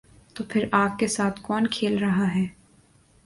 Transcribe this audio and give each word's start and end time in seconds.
تو 0.35 0.43
پھر 0.49 0.65
آگ 0.71 0.97
کے 0.97 1.07
ساتھ 1.07 1.41
کون 1.41 1.67
کھیل 1.67 1.97
رہا 1.97 2.33
ہے؟ 2.35 2.45